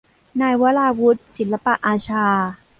[0.41, 2.25] นายวราวุธ ศิลปอาชา